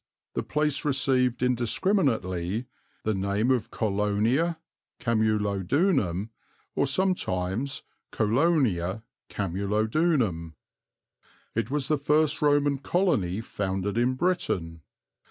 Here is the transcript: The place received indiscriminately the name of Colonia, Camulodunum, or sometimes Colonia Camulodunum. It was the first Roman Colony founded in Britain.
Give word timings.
The 0.33 0.41
place 0.41 0.83
received 0.83 1.43
indiscriminately 1.43 2.65
the 3.03 3.13
name 3.13 3.51
of 3.51 3.69
Colonia, 3.69 4.57
Camulodunum, 4.99 6.31
or 6.75 6.87
sometimes 6.87 7.83
Colonia 8.09 9.03
Camulodunum. 9.29 10.55
It 11.53 11.69
was 11.69 11.87
the 11.87 11.99
first 11.99 12.41
Roman 12.41 12.79
Colony 12.79 13.41
founded 13.41 13.95
in 13.95 14.15
Britain. 14.15 14.81